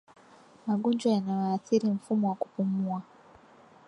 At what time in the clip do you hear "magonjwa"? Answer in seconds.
0.67-1.11